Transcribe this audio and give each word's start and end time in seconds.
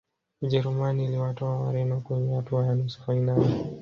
ujerumani 0.41 1.05
iliwatoa 1.05 1.59
wareno 1.59 2.01
kwenye 2.01 2.35
hatua 2.35 2.65
ya 2.65 2.75
nusu 2.75 3.03
fainali 3.03 3.63